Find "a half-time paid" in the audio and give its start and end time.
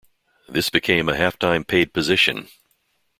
1.07-1.93